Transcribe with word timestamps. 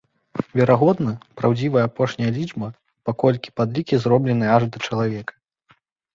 Верагодна, 0.59 1.11
праўдзівая 1.41 1.83
апошняя 1.89 2.31
лічба, 2.39 2.71
паколькі 3.11 3.55
падлікі 3.61 4.01
зробленыя 4.07 4.51
аж 4.59 4.63
да 4.73 4.77
чалавека. 4.91 5.33